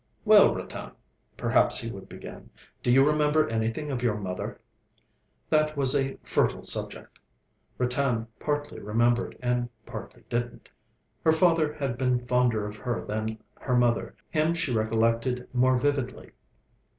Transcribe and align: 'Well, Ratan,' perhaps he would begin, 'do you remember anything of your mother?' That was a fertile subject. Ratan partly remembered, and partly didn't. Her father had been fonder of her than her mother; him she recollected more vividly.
'Well, 0.25 0.55
Ratan,' 0.55 0.93
perhaps 1.37 1.77
he 1.77 1.91
would 1.91 2.09
begin, 2.09 2.49
'do 2.81 2.91
you 2.91 3.05
remember 3.07 3.47
anything 3.47 3.91
of 3.91 4.01
your 4.01 4.17
mother?' 4.17 4.59
That 5.51 5.77
was 5.77 5.95
a 5.95 6.17
fertile 6.23 6.63
subject. 6.63 7.19
Ratan 7.77 8.25
partly 8.39 8.79
remembered, 8.79 9.37
and 9.43 9.69
partly 9.85 10.23
didn't. 10.27 10.69
Her 11.23 11.31
father 11.31 11.71
had 11.73 11.99
been 11.99 12.25
fonder 12.25 12.65
of 12.65 12.77
her 12.77 13.05
than 13.05 13.37
her 13.59 13.77
mother; 13.77 14.15
him 14.31 14.55
she 14.55 14.73
recollected 14.73 15.47
more 15.53 15.77
vividly. 15.77 16.31